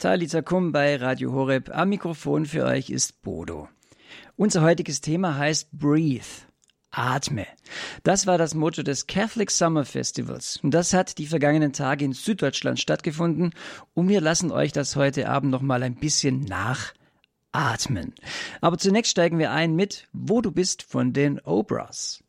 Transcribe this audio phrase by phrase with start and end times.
[0.00, 1.68] Talita Kum bei Radio Horeb.
[1.76, 3.68] Am Mikrofon für euch ist Bodo.
[4.34, 6.24] Unser heutiges Thema heißt Breathe.
[6.90, 7.46] Atme.
[8.02, 10.58] Das war das Motto des Catholic Summer Festivals.
[10.62, 13.52] Und das hat die vergangenen Tage in Süddeutschland stattgefunden.
[13.92, 18.14] Und wir lassen euch das heute Abend noch mal ein bisschen nachatmen.
[18.62, 22.24] Aber zunächst steigen wir ein mit Wo du bist von den Obras.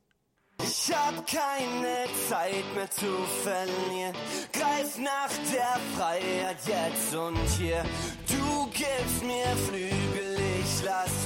[0.63, 3.07] Ich hab keine Zeit mehr zu
[3.43, 4.13] verlieren.
[4.51, 7.83] Greif nach der Freiheit jetzt und hier.
[8.27, 11.20] Du gibst mir Flügel, ich lass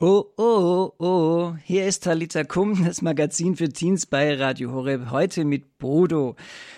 [0.00, 5.44] Oh, oh, oh, hier ist Talita Kum, das Magazin für Teens bei Radio Horeb, heute
[5.44, 6.36] mit Bodo.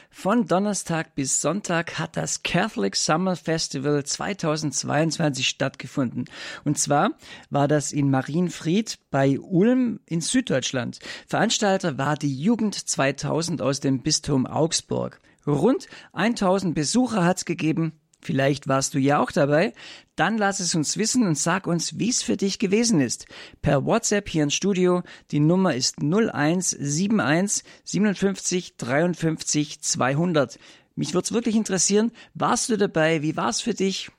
[0.08, 6.30] Von Donnerstag bis Sonntag hat das Catholic Summer Festival 2022 stattgefunden.
[6.64, 7.10] Und zwar
[7.50, 10.98] war das in Marienfried bei Ulm in Süddeutschland.
[11.26, 15.20] Veranstalter war die Jugend 2000 aus dem Bistum Augsburg.
[15.46, 19.72] Rund 1000 Besucher hat's gegeben, Vielleicht warst du ja auch dabei.
[20.16, 23.26] Dann lass es uns wissen und sag uns, wie es für dich gewesen ist.
[23.62, 25.02] Per WhatsApp hier ins Studio.
[25.30, 30.58] Die Nummer ist 0171 57 53 200.
[30.94, 33.22] Mich würde es wirklich interessieren, warst du dabei?
[33.22, 34.10] Wie war es für dich?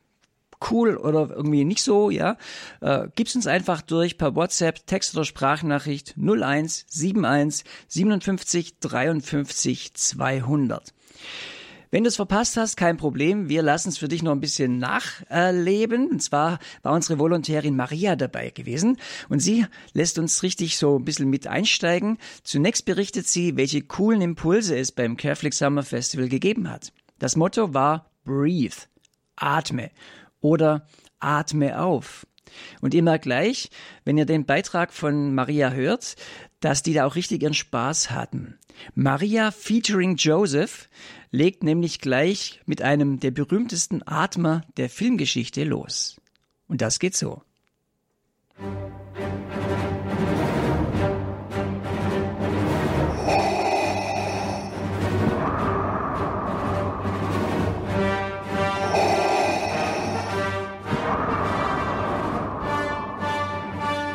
[0.69, 2.37] Cool oder irgendwie nicht so, ja?
[2.81, 10.93] Äh, gib's uns einfach durch per WhatsApp, Text oder Sprachnachricht 0171 57 53 200.
[11.93, 13.49] Wenn du es verpasst hast, kein Problem.
[13.49, 16.09] Wir lassen es für dich noch ein bisschen nachleben.
[16.09, 18.97] Und zwar war unsere Volontärin Maria dabei gewesen.
[19.27, 22.17] Und sie lässt uns richtig so ein bisschen mit einsteigen.
[22.43, 26.93] Zunächst berichtet sie, welche coolen Impulse es beim Catholic Summer Festival gegeben hat.
[27.19, 28.75] Das Motto war Breathe.
[29.35, 29.91] Atme.
[30.39, 30.87] Oder
[31.19, 32.25] Atme auf.
[32.79, 33.69] Und ihr merkt gleich,
[34.05, 36.15] wenn ihr den Beitrag von Maria hört,
[36.61, 38.57] dass die da auch richtig ihren Spaß hatten.
[38.95, 40.87] Maria featuring Joseph
[41.31, 46.15] legt nämlich gleich mit einem der berühmtesten Atmer der Filmgeschichte los.
[46.67, 47.41] Und das geht so.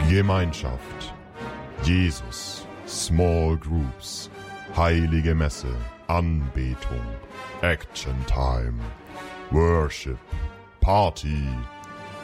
[0.09, 1.16] Gemeinschaft.
[1.87, 2.67] Jesus.
[2.87, 4.29] Small Groups.
[4.75, 5.73] Heilige Messe.
[6.09, 7.07] Anbetung.
[7.63, 8.81] Action Time.
[9.53, 10.19] Worship.
[10.81, 11.47] Party.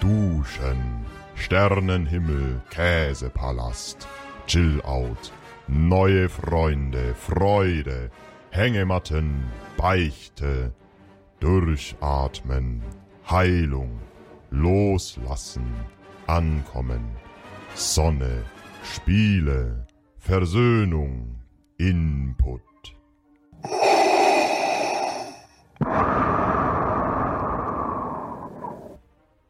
[0.01, 1.07] Duschen.
[1.37, 2.61] Sternenhimmel.
[2.71, 4.09] Käsepalast.
[4.49, 5.31] Chill-out.
[5.69, 7.15] Neue Freunde.
[7.15, 8.11] Freude.
[8.51, 9.45] Hängematten.
[9.77, 10.73] Beichte.
[11.39, 12.83] Durchatmen.
[13.31, 14.01] Heilung.
[14.51, 15.73] Loslassen.
[16.27, 17.17] Ankommen
[17.75, 18.45] Sonne,
[18.83, 19.87] Spiele,
[20.19, 21.37] Versöhnung,
[21.79, 22.61] Input.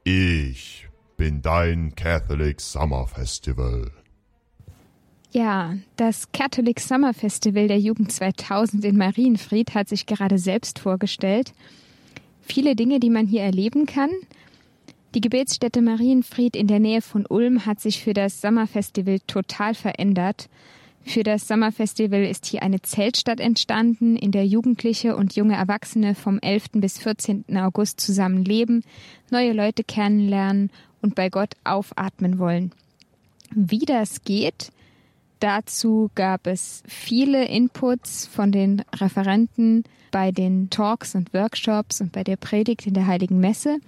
[0.04, 3.90] Ich bin dein Catholic Summer Festival.
[5.30, 11.54] Ja, das Catholic Summer Festival der Jugend 2000 in Marienfried hat sich gerade selbst vorgestellt.
[12.42, 14.10] Viele Dinge, die man hier erleben kann–
[15.14, 20.48] die Gebetsstätte Marienfried in der Nähe von Ulm hat sich für das Sommerfestival total verändert.
[21.04, 26.38] Für das Sommerfestival ist hier eine Zeltstadt entstanden, in der Jugendliche und junge Erwachsene vom
[26.38, 26.70] 11.
[26.74, 27.44] bis 14.
[27.56, 28.84] August zusammen leben,
[29.30, 30.70] neue Leute kennenlernen
[31.02, 32.72] und bei Gott aufatmen wollen.
[33.54, 34.70] Wie das geht,
[35.40, 42.24] dazu gab es viele Inputs von den Referenten bei den Talks und Workshops und bei
[42.24, 43.78] der Predigt in der Heiligen Messe.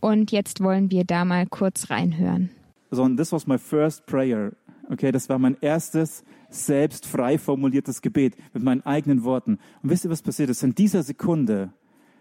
[0.00, 2.50] Und jetzt wollen wir da mal kurz reinhören.
[2.90, 4.52] So, and this was my first prayer.
[4.90, 9.58] Okay, das war mein erstes selbst frei formuliertes Gebet mit meinen eigenen Worten.
[9.82, 10.62] Und wisst ihr, was passiert ist?
[10.62, 11.72] In dieser Sekunde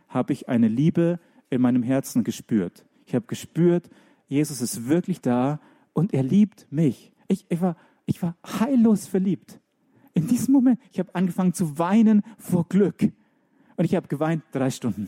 [0.10, 2.86] habe ich eine Liebe in meinem Herzen gespürt.
[3.06, 3.90] Ich habe gespürt,
[4.28, 5.62] Jesus ist wirklich da
[5.94, 7.14] und er liebt mich.
[7.30, 9.60] Ich, ich, war, ich war heillos verliebt.
[10.14, 13.02] In diesem Moment, ich habe angefangen zu weinen vor Glück.
[13.78, 15.08] Und ich habe geweint drei Stunden.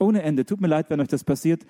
[0.00, 0.44] Ohne Ende.
[0.44, 1.64] Tut mir leid, wenn euch das passiert.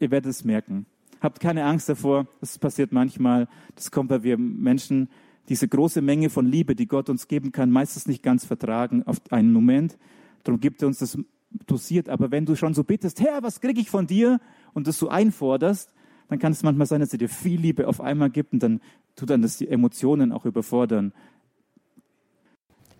[0.00, 0.86] Ihr werdet es merken.
[1.20, 2.26] Habt keine Angst davor.
[2.40, 3.48] Das passiert manchmal.
[3.74, 5.08] Das kommt, weil wir Menschen
[5.48, 9.18] diese große Menge von Liebe, die Gott uns geben kann, meistens nicht ganz vertragen auf
[9.30, 9.98] einen Moment.
[10.44, 11.18] Darum gibt er uns das
[11.66, 12.08] dosiert.
[12.08, 14.40] Aber wenn du schon so bittest, Herr, was kriege ich von dir?
[14.72, 15.92] Und das so einforderst,
[16.28, 18.80] dann kann es manchmal sein, dass er dir viel Liebe auf einmal gibt und dann
[19.14, 21.12] tut dann das die Emotionen auch überfordern.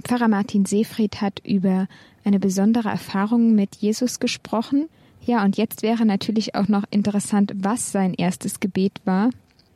[0.03, 1.89] Pfarrer Martin Seefried hat über
[2.25, 4.89] eine besondere Erfahrung mit Jesus gesprochen.
[5.25, 9.31] Ja, und jetzt wäre natürlich auch noch interessant, was sein erstes Gebet war.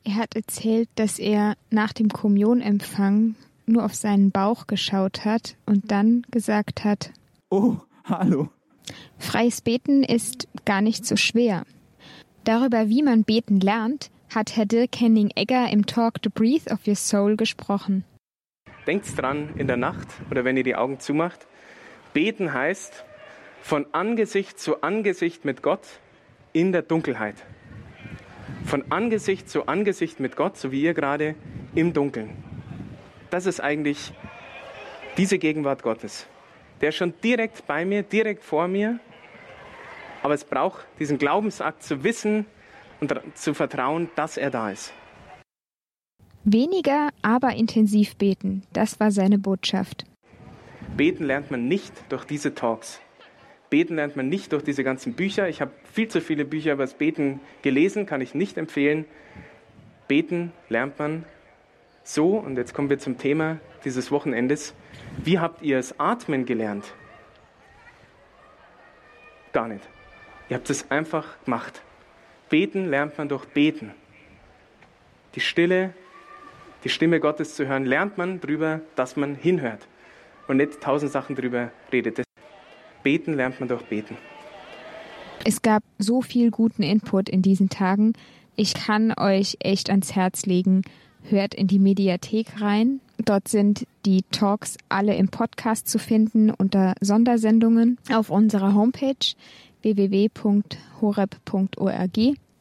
[0.04, 3.34] Er hat erzählt, dass er nach dem Kommunionempfang
[3.66, 7.10] nur auf seinen Bauch geschaut hat und dann gesagt hat,
[7.50, 8.48] Oh, hallo.
[9.18, 11.64] Freies Beten ist gar nicht so schwer.
[12.44, 16.96] Darüber, wie man beten lernt, hat Herr Dirk Henning-Egger im Talk The Breathe of Your
[16.96, 18.04] Soul gesprochen.
[18.90, 21.46] Denkt dran in der Nacht oder wenn ihr die Augen zumacht.
[22.12, 23.04] Beten heißt
[23.62, 25.86] von Angesicht zu Angesicht mit Gott
[26.52, 27.36] in der Dunkelheit.
[28.64, 31.36] Von Angesicht zu Angesicht mit Gott, so wie ihr gerade
[31.76, 32.30] im Dunkeln.
[33.30, 34.12] Das ist eigentlich
[35.16, 36.26] diese Gegenwart Gottes.
[36.80, 38.98] Der ist schon direkt bei mir, direkt vor mir.
[40.24, 42.44] Aber es braucht diesen Glaubensakt zu wissen
[42.98, 44.92] und zu vertrauen, dass er da ist.
[46.44, 50.06] Weniger, aber intensiv beten, das war seine Botschaft.
[50.96, 53.00] Beten lernt man nicht durch diese Talks.
[53.68, 55.48] Beten lernt man nicht durch diese ganzen Bücher.
[55.48, 59.04] Ich habe viel zu viele Bücher über das Beten gelesen, kann ich nicht empfehlen.
[60.08, 61.24] Beten lernt man
[62.02, 64.74] so, und jetzt kommen wir zum Thema dieses Wochenendes.
[65.22, 66.92] Wie habt ihr es atmen gelernt?
[69.52, 69.88] Gar nicht.
[70.48, 71.82] Ihr habt es einfach gemacht.
[72.48, 73.92] Beten lernt man durch Beten.
[75.36, 75.94] Die Stille,
[76.84, 79.86] die Stimme Gottes zu hören, lernt man darüber, dass man hinhört
[80.48, 82.22] und nicht tausend Sachen darüber redet.
[83.02, 84.16] Beten lernt man durch Beten.
[85.44, 88.12] Es gab so viel guten Input in diesen Tagen.
[88.56, 90.82] Ich kann euch echt ans Herz legen,
[91.22, 93.00] hört in die Mediathek rein.
[93.24, 99.14] Dort sind die Talks alle im Podcast zu finden unter Sondersendungen auf unserer Homepage
[99.82, 100.78] www.horeb.org.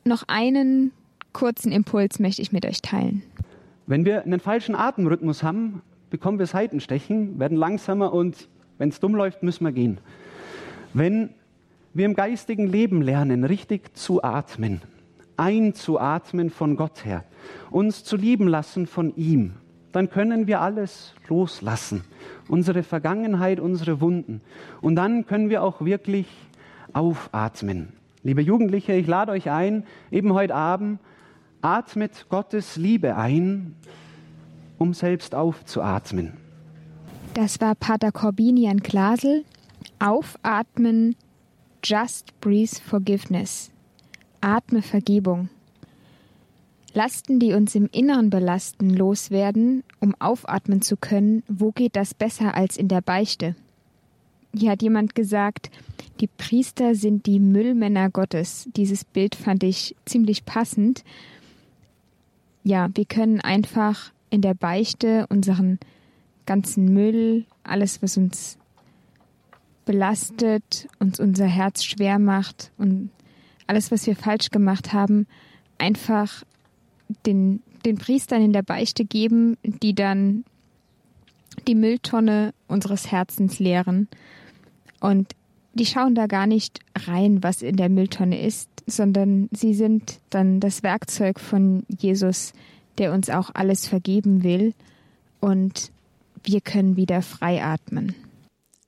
[0.05, 0.91] Noch einen
[1.33, 3.23] kurzen Impuls möchte ich mit euch teilen.
[3.89, 5.81] Wenn wir einen falschen Atemrhythmus haben,
[6.11, 8.47] bekommen wir Seitenstechen, werden langsamer und
[8.77, 9.97] wenn es dumm läuft, müssen wir gehen.
[10.93, 11.31] Wenn
[11.95, 14.83] wir im geistigen Leben lernen, richtig zu atmen,
[15.37, 17.23] einzuatmen von Gott her,
[17.71, 19.53] uns zu lieben lassen von ihm,
[19.91, 22.03] dann können wir alles loslassen.
[22.47, 24.41] Unsere Vergangenheit, unsere Wunden.
[24.81, 26.27] Und dann können wir auch wirklich
[26.93, 27.93] aufatmen.
[28.21, 30.99] Liebe Jugendliche, ich lade euch ein, eben heute Abend,
[31.61, 33.75] atmet Gottes Liebe ein,
[34.77, 36.33] um selbst aufzuatmen.
[37.33, 39.45] Das war Pater Corbinian Glasel.
[39.99, 41.15] Aufatmen,
[41.83, 43.71] just breathe forgiveness.
[44.41, 45.49] Atme Vergebung.
[46.93, 52.55] Lasten, die uns im Inneren belasten, loswerden, um aufatmen zu können, wo geht das besser
[52.55, 53.55] als in der Beichte?
[54.55, 55.69] Hier hat jemand gesagt,
[56.19, 58.67] die Priester sind die Müllmänner Gottes.
[58.75, 61.03] Dieses Bild fand ich ziemlich passend.
[62.69, 65.79] Ja, wir können einfach in der Beichte unseren
[66.45, 68.59] ganzen Müll, alles, was uns
[69.85, 73.09] belastet, uns unser Herz schwer macht und
[73.65, 75.25] alles, was wir falsch gemacht haben,
[75.79, 76.43] einfach
[77.25, 80.45] den, den Priestern in der Beichte geben, die dann
[81.67, 84.07] die Mülltonne unseres Herzens leeren.
[84.99, 85.33] Und
[85.79, 90.59] die schauen da gar nicht rein, was in der Mülltonne ist, sondern sie sind dann
[90.59, 92.53] das Werkzeug von Jesus,
[92.97, 94.73] der uns auch alles vergeben will.
[95.39, 95.91] Und
[96.43, 98.13] wir können wieder frei atmen.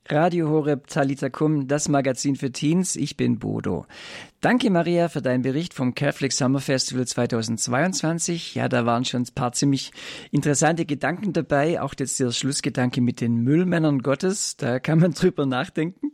[0.10, 2.98] Radio Horeb Talita Kum, das Magazin für Teens.
[2.98, 3.86] Ich bin Bodo.
[4.42, 8.56] Danke Maria für deinen Bericht vom Catholic Summer Festival 2022.
[8.56, 9.92] Ja, da waren schon ein paar ziemlich
[10.32, 11.80] interessante Gedanken dabei.
[11.80, 14.58] Auch jetzt der Schlussgedanke mit den Müllmännern Gottes.
[14.58, 16.12] Da kann man drüber nachdenken.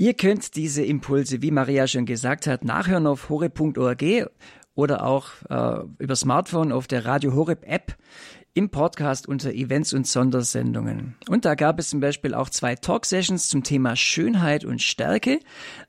[0.00, 4.30] Ihr könnt diese Impulse, wie Maria schon gesagt hat, nachhören auf horeb.org
[4.76, 7.96] oder auch äh, über Smartphone auf der Radio Horeb App
[8.54, 11.16] im Podcast unter Events und Sondersendungen.
[11.28, 15.40] Und da gab es zum Beispiel auch zwei Talk-Sessions zum Thema Schönheit und Stärke.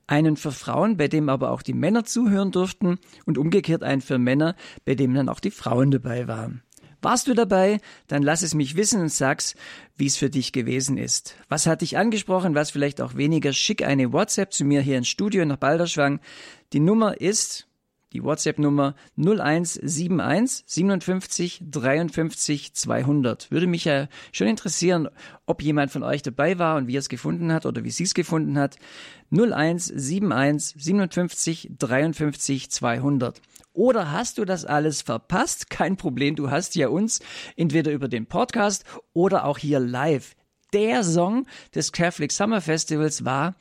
[0.07, 2.97] Einen für Frauen, bei dem aber auch die Männer zuhören durften
[3.27, 6.63] und umgekehrt einen für Männer, bei dem dann auch die Frauen dabei waren.
[7.01, 7.79] Warst du dabei?
[8.07, 9.55] Dann lass es mich wissen und sag's,
[9.95, 11.35] wie es für dich gewesen ist.
[11.47, 13.53] Was hat dich angesprochen, was vielleicht auch weniger?
[13.53, 16.19] Schick eine WhatsApp zu mir hier ins Studio nach Balderschwang.
[16.73, 17.68] Die Nummer ist
[18.13, 23.51] die WhatsApp-Nummer 0171 57 53 200.
[23.51, 25.09] Würde mich ja schon interessieren,
[25.45, 28.03] ob jemand von euch dabei war und wie er es gefunden hat oder wie sie
[28.03, 28.77] es gefunden hat.
[29.31, 33.41] 0171 57 53 200.
[33.73, 35.69] Oder hast du das alles verpasst?
[35.69, 37.19] Kein Problem, du hast ja uns
[37.55, 40.35] entweder über den Podcast oder auch hier live.
[40.73, 43.55] Der Song des Catholic Summer Festivals war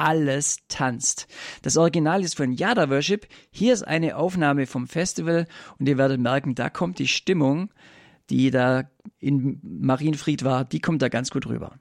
[0.00, 1.28] alles tanzt.
[1.62, 3.28] Das Original ist von Yada Worship.
[3.50, 5.46] Hier ist eine Aufnahme vom Festival
[5.78, 7.70] und ihr werdet merken, da kommt die Stimmung,
[8.30, 11.78] die da in Marienfried war, die kommt da ganz gut rüber.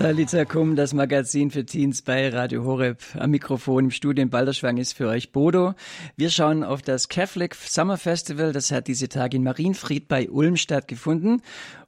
[0.00, 3.02] Talitha Kum, das Magazin für Teens bei Radio Horeb.
[3.18, 5.74] Am Mikrofon im Studio in Balderschwang ist für euch Bodo.
[6.16, 8.52] Wir schauen auf das Catholic Summer Festival.
[8.52, 11.42] Das hat diese Tage in Marienfried bei Ulm stattgefunden.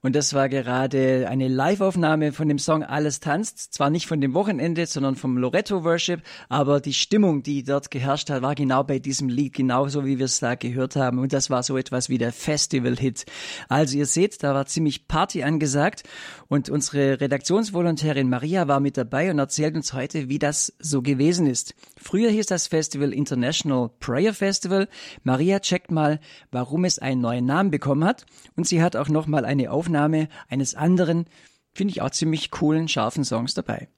[0.04, 3.72] Und das war gerade eine Live-Aufnahme von dem Song Alles tanzt.
[3.72, 6.22] Zwar nicht von dem Wochenende, sondern vom Loretto Worship.
[6.48, 10.24] Aber die Stimmung, die dort geherrscht hat, war genau bei diesem Lied, genauso wie wir
[10.24, 11.20] es da gehört haben.
[11.20, 13.26] Und das war so etwas wie der Festival-Hit.
[13.68, 16.02] Also ihr seht, da war ziemlich Party angesagt.
[16.48, 21.46] Und unsere Redaktionsvolontärin Maria war mit dabei und erzählt uns heute, wie das so gewesen
[21.46, 21.76] ist.
[21.96, 24.88] Früher hieß das Festival International Prayer Festival.
[25.22, 26.18] Maria checkt mal,
[26.50, 28.26] warum es einen neuen Namen bekommen hat.
[28.56, 31.26] Und sie hat auch nochmal eine Aufnahme eines anderen,
[31.72, 33.88] finde ich auch ziemlich coolen, scharfen Songs dabei.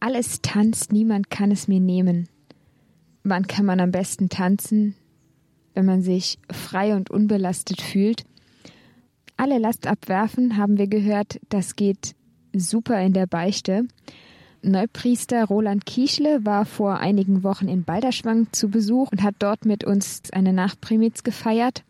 [0.00, 2.28] Alles tanzt, niemand kann es mir nehmen.
[3.22, 4.94] Wann kann man am besten tanzen?
[5.72, 8.24] Wenn man sich frei und unbelastet fühlt
[9.36, 12.14] alle Last abwerfen, haben wir gehört, das geht
[12.52, 13.86] super in der Beichte.
[14.62, 19.84] Neupriester Roland Kiechle war vor einigen Wochen in Balderschwang zu Besuch und hat dort mit
[19.84, 21.84] uns eine Nachtprimiz gefeiert.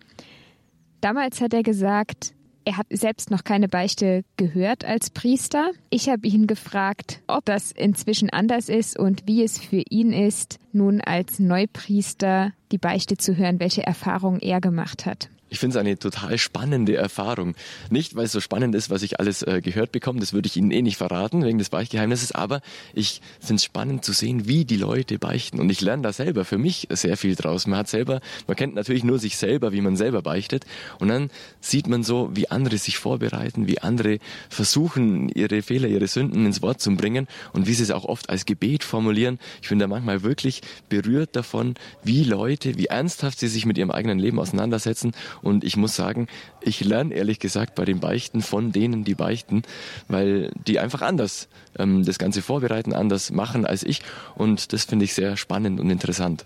[1.01, 2.35] Damals hat er gesagt,
[2.65, 5.71] er hat selbst noch keine Beichte gehört als Priester.
[5.91, 10.59] Ich habe ihn gefragt, ob das inzwischen anders ist und wie es für ihn ist,
[10.73, 15.29] nun als Neupriester die Beichte zu hören, welche Erfahrungen er gemacht hat.
[15.55, 17.55] Ich finde es eine total spannende Erfahrung.
[17.89, 20.57] Nicht, weil es so spannend ist, was ich alles äh, gehört bekomme, das würde ich
[20.57, 22.61] Ihnen eh nicht verraten, wegen des Beichtgeheimnisses, aber
[22.93, 25.61] ich finde es spannend zu sehen, wie die Leute beichten.
[25.61, 27.69] Und ich lerne da selber für mich sehr viel draus.
[27.69, 30.65] Man hat selber, man kennt natürlich nur sich selber, wie man selber beichtet.
[30.99, 31.31] Und dann
[31.61, 34.19] sieht man so, wie andere sich vorbereiten, wie andere
[34.49, 38.29] versuchen, ihre Fehler, ihre Sünden ins Wort zu bringen und wie sie es auch oft
[38.29, 39.39] als Gebet formulieren.
[39.63, 43.93] Ich bin da manchmal wirklich berührt davon, wie Leute, wie ernsthaft sie sich mit ihrem
[43.93, 45.13] eigenen Leben auseinandersetzen
[45.45, 46.27] und ich muss sagen,
[46.61, 49.63] ich lerne ehrlich gesagt bei den Beichten von denen, die beichten,
[50.09, 51.49] weil die einfach anders
[51.79, 54.01] ähm, das Ganze vorbereiten, anders machen als ich.
[54.35, 56.45] Und das finde ich sehr spannend und interessant.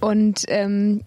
[0.00, 1.02] Und ähm,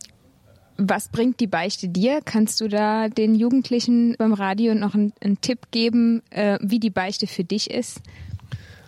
[0.78, 2.22] was bringt die Beichte dir?
[2.24, 6.90] Kannst du da den Jugendlichen beim Radio noch einen, einen Tipp geben, äh, wie die
[6.90, 8.02] Beichte für dich ist?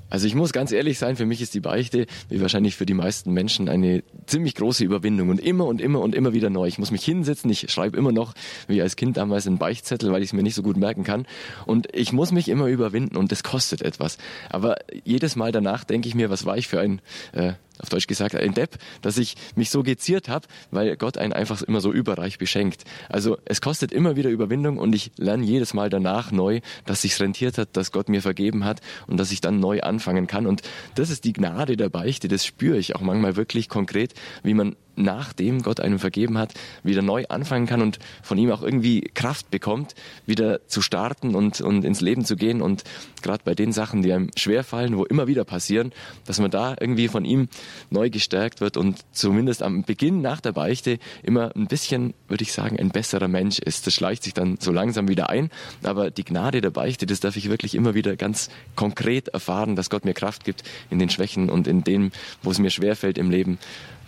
[0.09, 2.93] Also ich muss ganz ehrlich sein, für mich ist die Beichte, wie wahrscheinlich für die
[2.93, 6.67] meisten Menschen, eine ziemlich große Überwindung und immer und immer und immer wieder neu.
[6.67, 8.33] Ich muss mich hinsetzen, ich schreibe immer noch,
[8.67, 11.25] wie als Kind damals, einen Beichtzettel, weil ich es mir nicht so gut merken kann.
[11.65, 14.17] Und ich muss mich immer überwinden und das kostet etwas.
[14.49, 17.01] Aber jedes Mal danach denke ich mir, was war ich für ein
[17.33, 21.33] äh, auf Deutsch gesagt, ein Depp, dass ich mich so geziert habe, weil Gott einen
[21.33, 22.83] einfach immer so überreich beschenkt.
[23.09, 27.19] Also es kostet immer wieder Überwindung und ich lerne jedes Mal danach neu, dass sich's
[27.19, 30.45] rentiert hat, dass Gott mir vergeben hat und dass ich dann neu anfangen kann.
[30.45, 30.61] Und
[30.95, 34.75] das ist die Gnade der Beichte, das spüre ich auch manchmal wirklich konkret, wie man
[34.99, 36.53] nachdem Gott einem vergeben hat,
[36.83, 41.61] wieder neu anfangen kann und von ihm auch irgendwie Kraft bekommt, wieder zu starten und,
[41.61, 42.61] und ins Leben zu gehen.
[42.61, 42.83] Und
[43.21, 45.91] gerade bei den Sachen, die einem schwerfallen, wo immer wieder passieren,
[46.25, 47.47] dass man da irgendwie von ihm
[47.89, 52.53] neu gestärkt wird und zumindest am Beginn nach der Beichte immer ein bisschen, würde ich
[52.53, 53.87] sagen, ein besserer Mensch ist.
[53.87, 55.49] Das schleicht sich dann so langsam wieder ein.
[55.83, 59.89] Aber die Gnade der Beichte, das darf ich wirklich immer wieder ganz konkret erfahren, dass
[59.89, 62.11] Gott mir Kraft gibt in den Schwächen und in dem,
[62.43, 63.57] wo es mir schwerfällt im Leben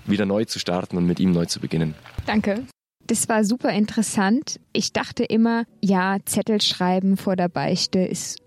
[0.05, 1.96] wieder neu zu starten und mit ihm neu zu beginnen.
[2.25, 2.65] Danke.
[3.08, 4.60] Das war super interessant.
[4.74, 8.39] Ich dachte immer, ja, Zettel schreiben vor der Beichte ist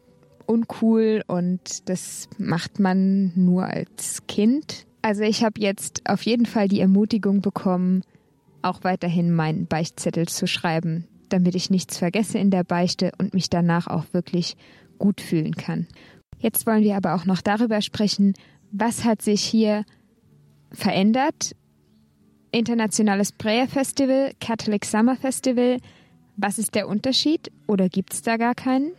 [0.47, 4.87] uncool und das macht man nur als Kind.
[5.03, 8.03] Also ich habe jetzt auf jeden Fall die Ermutigung bekommen,
[8.63, 13.51] auch weiterhin meinen Beichtzettel zu schreiben, damit ich nichts vergesse in der Beichte und mich
[13.51, 14.57] danach auch wirklich
[14.99, 15.87] gut fühlen kann.
[16.39, 18.35] Jetzt wollen wir aber auch noch darüber sprechen,
[18.73, 19.85] was hat sich hier
[20.75, 21.53] verändert.
[22.51, 25.79] Internationales Prayer Festival, Catholic Summer Festival.
[26.37, 28.93] Was ist der Unterschied oder gibt es da gar keinen?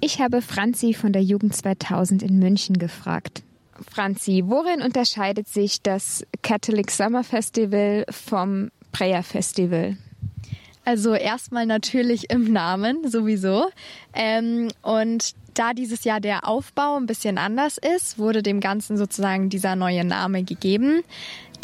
[0.00, 3.42] Ich habe Franzi von der Jugend 2000 in München gefragt.
[3.92, 9.96] Franzi, worin unterscheidet sich das Catholic Summer Festival vom Prayer Festival?
[10.84, 13.66] Also erstmal natürlich im Namen sowieso.
[14.14, 19.48] Ähm, und da dieses Jahr der Aufbau ein bisschen anders ist, wurde dem Ganzen sozusagen
[19.48, 21.02] dieser neue Name gegeben.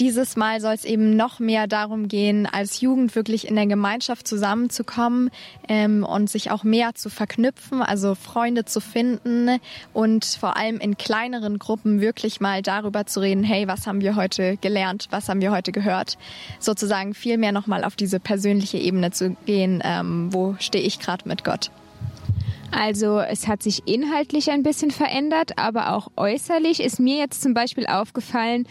[0.01, 4.27] Dieses Mal soll es eben noch mehr darum gehen, als Jugend wirklich in der Gemeinschaft
[4.27, 5.31] zusammenzukommen
[5.69, 9.61] ähm, und sich auch mehr zu verknüpfen, also Freunde zu finden
[9.93, 14.17] und vor allem in kleineren Gruppen wirklich mal darüber zu reden, hey, was haben wir
[14.17, 16.19] heute gelernt, was haben wir heute gehört,
[16.59, 21.29] sozusagen viel mehr nochmal auf diese persönliche Ebene zu gehen, ähm, wo stehe ich gerade
[21.29, 21.71] mit Gott.
[22.77, 27.55] Also es hat sich inhaltlich ein bisschen verändert, aber auch äußerlich ist mir jetzt zum
[27.55, 28.67] Beispiel aufgefallen,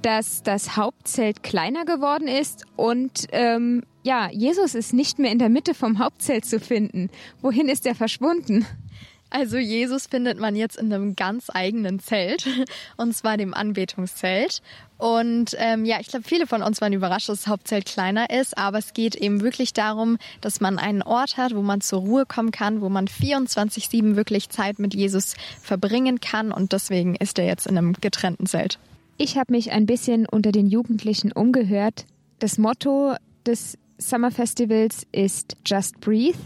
[0.00, 5.48] dass das Hauptzelt kleiner geworden ist und ähm, ja, Jesus ist nicht mehr in der
[5.48, 7.10] Mitte vom Hauptzelt zu finden.
[7.42, 8.64] Wohin ist er verschwunden?
[9.30, 12.46] Also Jesus findet man jetzt in einem ganz eigenen Zelt,
[12.96, 14.62] und zwar dem Anbetungszelt.
[14.98, 18.58] Und ähm, ja, ich glaube, viele von uns waren überrascht, dass das Hauptzelt kleiner ist,
[18.58, 22.26] aber es geht eben wirklich darum, dass man einen Ort hat, wo man zur Ruhe
[22.26, 27.46] kommen kann, wo man 24-7 wirklich Zeit mit Jesus verbringen kann und deswegen ist er
[27.46, 28.80] jetzt in einem getrennten Zelt.
[29.18, 32.04] Ich habe mich ein bisschen unter den Jugendlichen umgehört.
[32.40, 33.14] Das Motto
[33.46, 36.38] des Summer Festivals ist Just Breathe,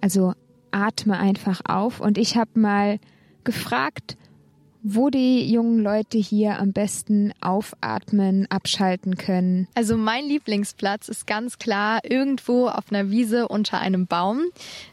[0.00, 0.34] also
[0.72, 2.00] atme einfach auf.
[2.00, 2.98] Und ich habe mal
[3.44, 4.16] gefragt,
[4.86, 9.66] wo die jungen Leute hier am besten aufatmen, abschalten können.
[9.74, 14.42] Also mein Lieblingsplatz ist ganz klar irgendwo auf einer Wiese unter einem Baum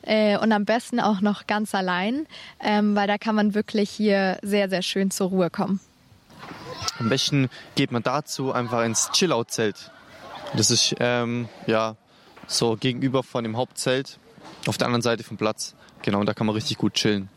[0.03, 2.25] äh, und am besten auch noch ganz allein,
[2.61, 5.81] ähm, weil da kann man wirklich hier sehr, sehr schön zur Ruhe kommen.
[6.97, 9.91] Am besten geht man dazu einfach ins Chillout-Zelt.
[10.55, 11.97] Das ist ähm, ja
[12.47, 14.19] so gegenüber von dem Hauptzelt
[14.67, 15.75] auf der anderen Seite vom Platz.
[16.01, 17.29] Genau, und da kann man richtig gut chillen.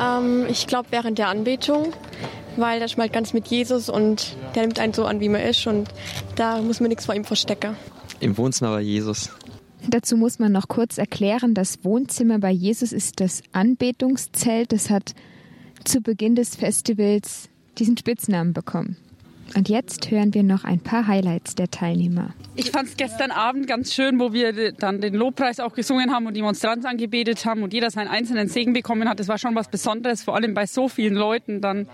[0.00, 1.92] Ähm, ich glaube während der Anbetung,
[2.56, 5.66] weil da schmalt ganz mit Jesus und der nimmt einen so an, wie man ist
[5.66, 5.88] und
[6.36, 7.76] da muss man nichts vor ihm verstecken.
[8.20, 9.30] Im Wohnzimmer bei Jesus.
[9.88, 14.72] Dazu muss man noch kurz erklären, das Wohnzimmer bei Jesus ist das Anbetungszelt.
[14.72, 15.14] Das hat
[15.84, 17.48] zu Beginn des Festivals
[17.78, 18.96] diesen Spitznamen bekommen.
[19.54, 22.34] Und jetzt hören wir noch ein paar Highlights der Teilnehmer.
[22.56, 26.26] Ich fand es gestern Abend ganz schön, wo wir dann den Lobpreis auch gesungen haben
[26.26, 29.20] und die Monstranz angebetet haben und jeder seinen einzelnen Segen bekommen hat.
[29.20, 31.88] Das war schon was Besonderes, vor allem bei so vielen Leuten dann,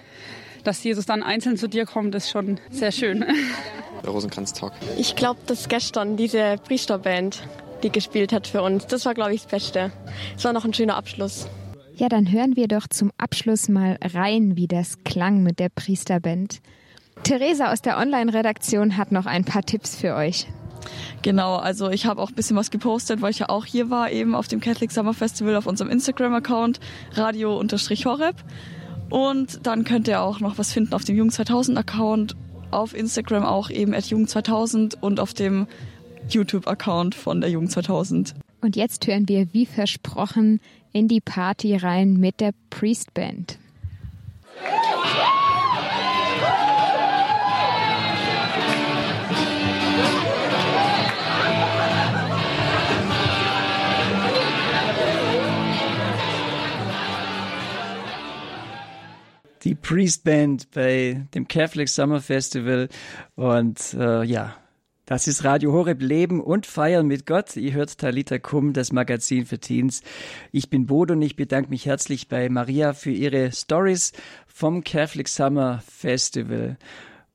[0.64, 3.24] dass Jesus dann einzeln zu dir kommt, ist schon sehr schön.
[4.02, 4.72] Der Rosenkranztag.
[4.98, 7.42] Ich glaube, dass gestern diese Priesterband,
[7.82, 9.92] die gespielt hat für uns, das war, glaube ich, das Beste.
[10.36, 11.48] Es war noch ein schöner Abschluss.
[11.94, 16.60] Ja, dann hören wir doch zum Abschluss mal rein, wie das klang mit der Priesterband.
[17.24, 20.46] Theresa aus der Online-Redaktion hat noch ein paar Tipps für euch.
[21.22, 24.10] Genau, also ich habe auch ein bisschen was gepostet, weil ich ja auch hier war,
[24.10, 26.80] eben auf dem Catholic Summer Festival auf unserem Instagram-Account,
[27.12, 28.36] radio-horeb.
[29.08, 32.34] Und dann könnt ihr auch noch was finden auf dem Jugend 2000-Account,
[32.70, 35.66] auf Instagram auch eben at Jugend 2000 und auf dem
[36.28, 38.34] YouTube-Account von der Jugend 2000.
[38.60, 40.60] Und jetzt hören wir, wie versprochen,
[40.92, 43.58] in die Party rein mit der Priest Band.
[44.58, 45.41] die
[59.92, 62.88] Priest Band bei dem Catholic Summer Festival.
[63.34, 64.56] Und äh, ja,
[65.04, 67.56] das ist Radio Horeb Leben und Feiern mit Gott.
[67.56, 70.00] Ihr hört Talita Kum, das Magazin für Teens.
[70.50, 74.12] Ich bin Bodo und ich bedanke mich herzlich bei Maria für ihre Stories
[74.46, 76.78] vom Catholic Summer Festival.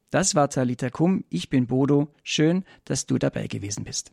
[0.09, 1.25] Das war Talita Kum.
[1.29, 2.07] Ich bin Bodo.
[2.23, 4.09] Schön, dass du dabei gewesen bist.